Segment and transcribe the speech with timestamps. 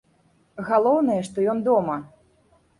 [0.69, 2.01] Галоўнае, што ён дома.